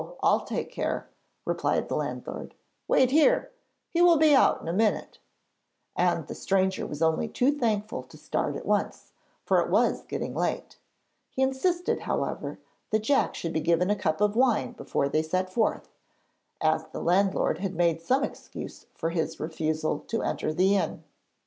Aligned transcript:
I'll 0.23 0.43
take 0.45 0.71
care,' 0.71 1.07
replied 1.45 1.87
the 1.87 1.95
landlord. 1.95 2.55
'Wait 2.87 3.11
here! 3.11 3.51
he 3.91 4.01
will 4.01 4.17
be 4.17 4.33
out 4.33 4.59
in 4.59 4.67
a 4.67 4.73
minute,' 4.73 5.19
and 5.95 6.25
the 6.25 6.33
stranger 6.33 6.87
was 6.87 7.03
only 7.03 7.27
too 7.27 7.51
thankful 7.55 8.01
to 8.01 8.17
start 8.17 8.55
at 8.55 8.65
once, 8.65 9.11
for 9.45 9.61
it 9.61 9.69
was 9.69 10.01
getting 10.01 10.33
late. 10.33 10.79
He 11.29 11.43
insisted, 11.43 11.99
however, 11.99 12.57
that 12.89 13.03
Jack 13.03 13.35
should 13.35 13.53
be 13.53 13.61
given 13.61 13.91
a 13.91 13.95
cup 13.95 14.21
of 14.21 14.35
wine 14.35 14.71
before 14.71 15.07
they 15.07 15.21
set 15.21 15.53
forth, 15.53 15.87
as 16.59 16.83
the 16.87 16.99
landlord 16.99 17.59
had 17.59 17.75
made 17.75 18.01
some 18.01 18.23
excuse 18.23 18.87
for 18.95 19.11
his 19.11 19.39
refusal 19.39 19.99
to 20.07 20.23
enter 20.23 20.51
the 20.51 20.75
inn. 20.77 21.03